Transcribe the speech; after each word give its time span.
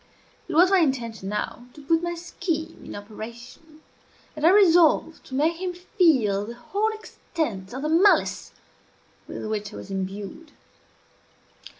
It 0.47 0.55
was 0.55 0.71
my 0.71 0.79
intention, 0.79 1.29
now, 1.29 1.67
to 1.75 1.81
put 1.83 2.01
my 2.01 2.15
scheme 2.15 2.81
in 2.85 2.95
operation, 2.95 3.81
and 4.35 4.43
I 4.43 4.49
resolved 4.49 5.23
to 5.27 5.35
make 5.35 5.57
him 5.61 5.73
feel 5.75 6.43
the 6.47 6.55
whole 6.55 6.89
extent 6.89 7.71
of 7.71 7.83
the 7.83 7.89
malice 7.89 8.51
with 9.27 9.45
which 9.45 9.71
I 9.71 9.77
was 9.77 9.91
imbued. 9.91 10.53